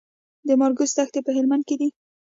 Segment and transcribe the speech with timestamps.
[0.47, 1.89] د مارګو دښتې په هلمند کې دي